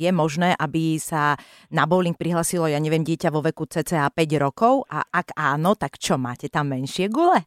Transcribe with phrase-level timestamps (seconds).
[0.00, 1.36] Je možné, aby sa
[1.68, 6.00] na bowling prihlasilo, ja neviem, dieťa vo veku cca 5 rokov a ak áno, tak
[6.00, 7.44] čo, máte tam menšie gule?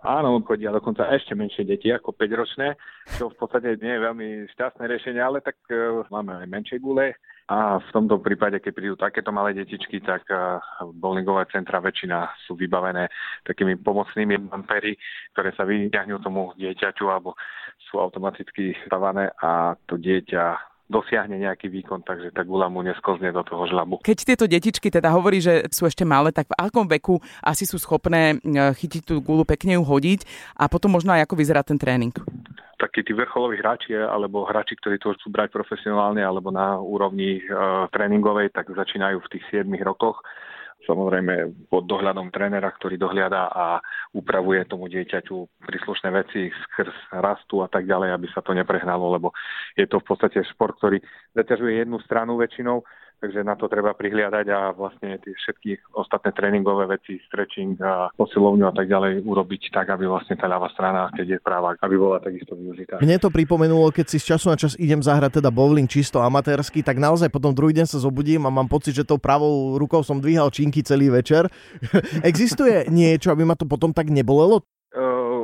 [0.00, 2.72] Áno, chodia dokonca ešte menšie deti ako 5-ročné,
[3.20, 7.12] čo v podstate nie je veľmi šťastné riešenie, ale tak uh, máme aj menšie gule
[7.48, 10.60] a v tomto prípade, keď prídu takéto malé detičky, tak uh,
[10.96, 13.08] bowlingové centra väčšina sú vybavené
[13.44, 14.96] takými pomocnými bumpery,
[15.32, 17.36] ktoré sa vyťahnú tomu dieťaťu alebo
[17.88, 23.44] sú automaticky stavané a to dieťa dosiahne nejaký výkon, takže tá gula mu neskozne do
[23.44, 24.00] toho žlabu.
[24.00, 27.76] Keď tieto detičky teda hovorí, že sú ešte malé, tak v akom veku asi sú
[27.76, 30.24] schopné chytiť tú gulu, pekne ju hodiť
[30.56, 32.16] a potom možno aj ako vyzerá ten tréning?
[32.78, 37.50] takí tí vrcholoví hráči alebo hráči, ktorí to chcú brať profesionálne alebo na úrovni e,
[37.90, 40.22] tréningovej, tak začínajú v tých 7 rokoch
[40.86, 43.82] samozrejme pod dohľadom trénera, ktorý dohliada a
[44.14, 49.34] upravuje tomu dieťaťu príslušné veci skrz rastu a tak ďalej, aby sa to neprehnalo, lebo
[49.74, 51.02] je to v podstate šport, ktorý
[51.34, 52.86] zaťažuje jednu stranu väčšinou
[53.18, 58.70] takže na to treba prihliadať a vlastne tie všetky ostatné tréningové veci, stretching a posilovňu
[58.70, 62.22] a tak ďalej urobiť tak, aby vlastne tá ľavá strana, keď je práva, aby bola
[62.22, 63.02] takisto využitá.
[63.02, 66.80] Mne to pripomenulo, keď si z času na čas idem zahrať teda bowling čisto amatérsky,
[66.86, 70.22] tak naozaj potom druhý deň sa zobudím a mám pocit, že tou pravou rukou som
[70.22, 71.50] dvíhal činky celý večer.
[72.30, 74.62] Existuje niečo, aby ma to potom tak nebolelo?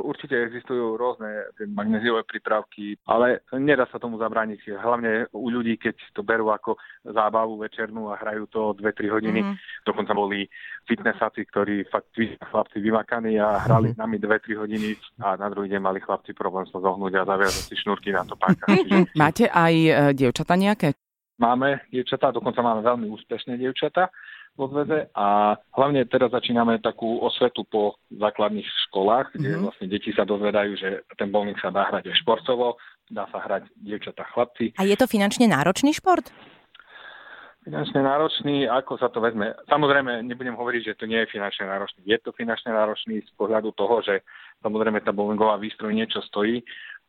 [0.05, 4.77] Určite existujú rôzne magnéziové prípravky, ale nedá sa tomu zabrániť.
[4.77, 9.39] Hlavne u ľudí, keď to berú ako zábavu večernú a hrajú to 2-3 hodiny.
[9.41, 9.83] Mm-hmm.
[9.83, 10.45] Dokonca boli
[10.85, 13.97] fitnessaci, ktorí fakt chlapci vymakaní a hrali mm-hmm.
[13.97, 14.89] s nami 2-3 hodiny
[15.25, 18.37] a na druhý deň mali chlapci problém sa zohnúť a zaviazať si šnúrky na to
[18.37, 18.69] páka.
[18.77, 19.09] Čiže...
[19.17, 20.93] Máte aj e, dievčata nejaké?
[21.35, 24.07] Máme dievčatá, dokonca máme veľmi úspešné dievčatá
[24.55, 29.65] vo zväze a hlavne teraz začíname takú osvetu po základných školách, kde mm-hmm.
[29.67, 32.79] vlastne deti sa dozvedajú, že ten bowling sa dá hrať aj športovo,
[33.11, 34.71] dá sa hrať dievčatá chlapci.
[34.79, 36.31] A je to finančne náročný šport?
[37.67, 39.57] Finančne náročný, ako sa to vezme?
[39.65, 42.05] Samozrejme, nebudem hovoriť, že to nie je finančne náročný.
[42.05, 44.21] Je to finančne náročný z pohľadu toho, že
[44.61, 46.61] samozrejme tá bowlingová výstroj niečo stojí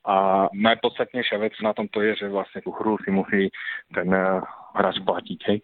[0.06, 3.42] a najpodstatnejšia vec na tomto je, že vlastne tú hru si musí
[3.90, 4.38] ten uh,
[4.76, 5.40] hráč platiť.
[5.48, 5.58] Hej.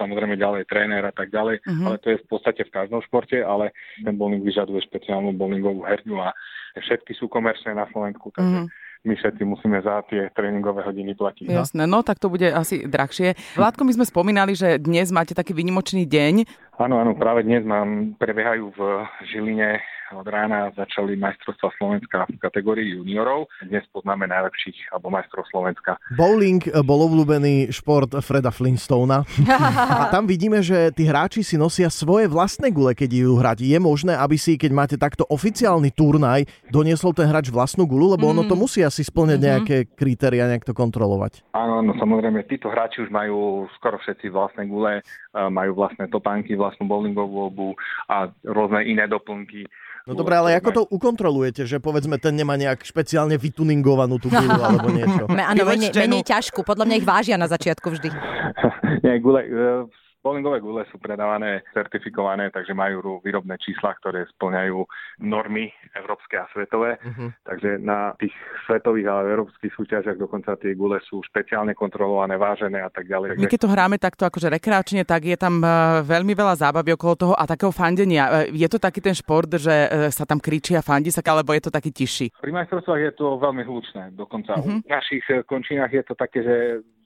[0.00, 1.84] Samozrejme ďalej tréner a tak ďalej, uh-huh.
[1.86, 6.16] ale to je v podstate v každom športe, ale ten bowling vyžaduje špeciálnu bowlingovú herňu
[6.24, 6.32] a
[6.80, 11.52] všetky sú komerčné na Slovensku, takže uh-huh my všetci musíme za tie tréningové hodiny platiť.
[11.52, 11.60] No.
[11.60, 13.36] Jasné, no tak to bude asi drahšie.
[13.52, 16.48] Vládko, my sme spomínali, že dnes máte taký vynimočný deň.
[16.80, 18.80] Áno, áno, práve dnes mám, prebiehajú v
[19.28, 19.76] Žiline
[20.14, 23.50] od rána začali majstrovstva Slovenska v kategórii juniorov.
[23.66, 25.98] Dnes poznáme najlepších alebo majstrov Slovenska.
[26.14, 29.26] Bowling bol obľúbený šport Freda Flintstona.
[30.06, 33.66] A tam vidíme, že tí hráči si nosia svoje vlastné gule, keď idú hrať.
[33.66, 38.30] Je možné, aby si, keď máte takto oficiálny turnaj, doniesol ten hrač vlastnú gulu, lebo
[38.30, 38.32] mm.
[38.38, 39.50] ono to musí asi splňať mm-hmm.
[39.50, 41.42] nejaké kritéria, nejak to kontrolovať.
[41.52, 45.02] Áno, no samozrejme, títo hráči už majú skoro všetci vlastné gule,
[45.34, 47.68] majú vlastné topánky, vlastnú bowlingovú obu
[48.06, 49.66] a rôzne iné doplnky.
[50.04, 54.60] No dobré, ale ako to ukontrolujete, že povedzme ten nemá nejak špeciálne vytuningovanú tú gulu
[54.68, 55.24] alebo niečo?
[55.32, 56.60] Áno, menej, menej ťažkú.
[56.60, 58.12] Podľa mňa ich vážia na začiatku vždy.
[59.04, 59.88] Nie, gule, e,
[60.24, 64.80] Bowlingové gule sú predávané, certifikované, takže majú výrobné čísla, ktoré splňajú
[65.20, 66.96] normy európske a svetové.
[67.04, 67.28] Uh-huh.
[67.44, 68.32] Takže na tých
[68.64, 73.36] svetových a európskych súťažiach dokonca tie gule sú špeciálne kontrolované, vážené a tak ďalej.
[73.36, 75.68] My keď to hráme takto akože rekreačne, tak je tam e,
[76.08, 78.48] veľmi veľa zábavy okolo toho a takého fandenia.
[78.48, 81.52] E, je to taký ten šport, že e, sa tam kričí a fandí sa, alebo
[81.52, 82.32] je to taký tiší?
[82.40, 84.16] Pri majstrovstvách je to veľmi hlučné.
[84.16, 84.80] Dokonca uh-huh.
[84.80, 86.56] v našich končinách je to také, že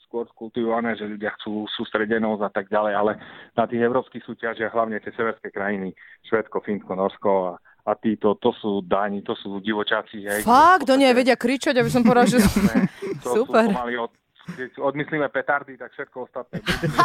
[0.08, 3.12] skôr skultivované, že ľudia chcú sústredenosť a tak ďalej, ale
[3.52, 5.92] na tých európskych súťažiach, hlavne tie severské krajiny,
[6.24, 7.52] Švedsko, Fínsko, Norsko a,
[7.84, 10.24] a títo, to sú dáni, to sú divočáci.
[10.24, 12.40] Hej, Fakt, do nie vedia kričať, aby som povedal, že...
[13.20, 13.68] Super.
[13.68, 14.12] Sú od,
[14.56, 16.64] keď odmyslíme petardy, tak všetko ostatné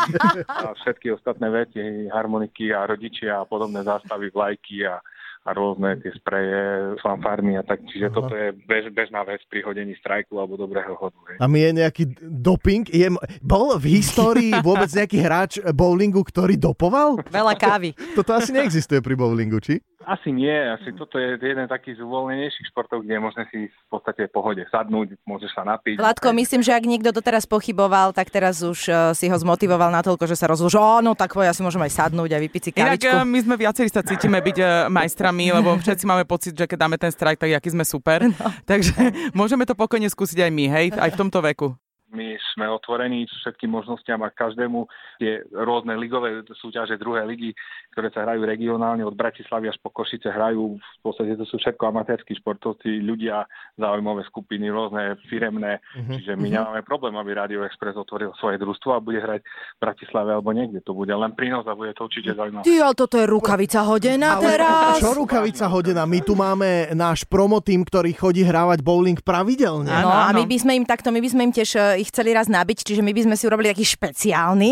[0.64, 5.04] a všetky ostatné veci, harmoniky a rodičia a podobné zástavy, vlajky a
[5.44, 7.84] a rôzne tie spreje, fanfármy a tak.
[7.92, 8.16] Čiže Aha.
[8.16, 11.20] toto je bež, bežná vec pri hodení strajku alebo dobrého hodu.
[11.28, 11.38] Hej.
[11.44, 12.88] A mi je nejaký doping?
[12.88, 13.12] Je,
[13.44, 17.20] bol v histórii vôbec nejaký hráč bowlingu, ktorý dopoval?
[17.28, 17.92] Veľa kávy.
[18.16, 19.84] Toto asi neexistuje pri bowlingu, či?
[20.04, 24.28] Asi nie, asi toto je jeden taký z uvoľnenejších športov, kde možné si v podstate
[24.28, 26.00] v pohode sadnúť, môžeš sa napiť.
[26.00, 30.28] Vládko, myslím, že ak niekto doteraz pochyboval, tak teraz už uh, si ho zmotivoval natoľko,
[30.28, 33.08] že sa rozhodol, že áno, tak ja si môžem aj sadnúť a vypiť si kavičku.
[33.08, 36.78] Inak my sme viacerí sa cítime byť uh, majstrami, lebo všetci máme pocit, že keď
[36.78, 38.28] dáme ten strajk, tak aký sme super.
[38.28, 38.48] No.
[38.70, 41.74] Takže môžeme to pokojne skúsiť aj my, hej, aj v tomto veku.
[42.14, 44.86] My sme otvorení všetkým možnostiam a každému
[45.18, 47.52] tie rôzne ligové súťaže druhé ligy,
[47.92, 51.84] ktoré sa hrajú regionálne od Bratislavy až po Košice hrajú, v podstate to sú všetko
[51.90, 53.46] amatérskí športovci, ľudia,
[53.78, 56.16] zaujímavé skupiny, rôzne firemné, uh-huh.
[56.18, 56.56] čiže my uh-huh.
[56.62, 60.80] nemáme problém, aby Radio Express otvoril svoje družstvo a bude hrať v Bratislave alebo niekde.
[60.86, 62.66] To bude len prínos a bude to určite zaujímavé.
[62.66, 65.02] Ty, ale toto je rukavica hodená Ale teraz.
[65.02, 66.06] Čo rukavica hodená?
[66.06, 69.90] My tu máme náš promotým, ktorý chodí hrávať bowling pravidelne.
[69.90, 72.12] No Áno, a my by sme im takto, my by sme im tiež e, ich
[72.12, 74.72] chceli raz nabiť, čiže my by sme si urobili taký špeciálny.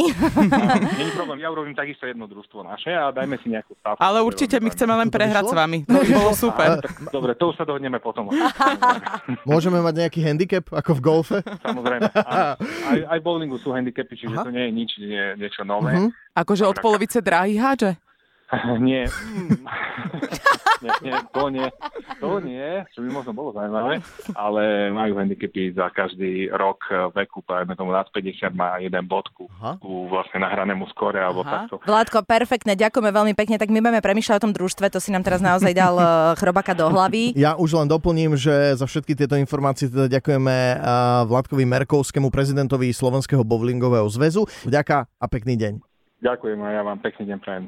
[1.00, 4.04] Není problém, ja urobím takisto jedno družstvo naše a dajme si nejakú stavku.
[4.04, 5.88] Ale určite my chceme len prehrať s vami.
[5.88, 6.84] To by bolo super.
[7.08, 8.28] Dobre, to už sa dohodneme potom.
[9.50, 11.38] Môžeme mať nejaký handicap, ako v golfe?
[11.64, 12.12] Samozrejme.
[12.92, 14.44] Aj, aj bowlingu sú handicapy, čiže Aha.
[14.44, 15.96] to nie je nič, nie, niečo nové.
[15.96, 16.10] Mhm.
[16.36, 17.96] Akože od polovice dráhy hádže.
[18.88, 19.08] nie.
[20.84, 21.68] nie, nie, to nie.
[22.20, 24.04] To nie, čo by možno bolo zaujímavé,
[24.38, 29.50] ale majú handicapy za každý rok veku, povedzme tomu nad 50 má jeden bodku
[29.82, 31.66] ku vlastne nahranému skore alebo Aha.
[31.66, 31.82] takto.
[31.82, 35.26] Vládko, perfektne, ďakujeme veľmi pekne, tak my budeme premýšľať o tom družstve, to si nám
[35.26, 36.06] teraz naozaj dal e,
[36.38, 37.34] chrobaka do hlavy.
[37.34, 42.94] Ja už len doplním, že za všetky tieto informácie teda ďakujeme a, Vládkovi Merkovskému, prezidentovi
[42.94, 44.46] Slovenského bowlingového zväzu.
[44.68, 45.74] Vďaka a pekný deň.
[46.22, 47.66] Ďakujem a ja vám pekný deň prajem.